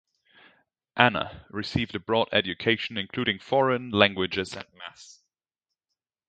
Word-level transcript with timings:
Anna 0.97 1.45
received 1.51 1.93
a 1.93 1.99
broad 1.99 2.27
education, 2.31 2.97
including 2.97 3.37
foreign 3.37 3.91
languages 3.91 4.55
and 4.55 4.65
maths. 4.75 5.21